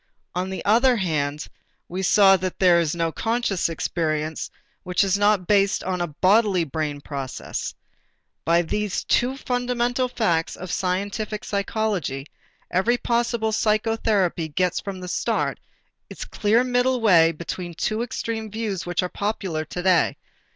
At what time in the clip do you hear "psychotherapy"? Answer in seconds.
13.51-14.47